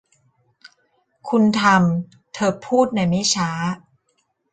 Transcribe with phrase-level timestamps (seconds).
[1.29, 3.49] คุณทำเธอพูดในไม่ช้า